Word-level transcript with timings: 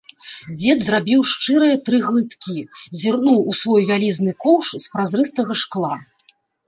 Дзед 0.61 0.79
зрабіў 0.85 1.21
шчырыя 1.31 1.75
тры 1.89 1.99
глыткі, 2.07 2.57
зірнуў 3.01 3.37
у 3.51 3.53
свой 3.61 3.81
вялізны 3.91 4.31
коўш 4.47 4.67
з 4.83 4.93
празрыстага 4.95 5.53
шкла. 5.63 5.93